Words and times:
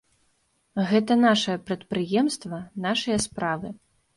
Гэта 0.91 1.17
нашае 1.25 1.55
прадпрыемства, 1.67 2.63
нашыя 2.89 3.17
справы. 3.29 3.67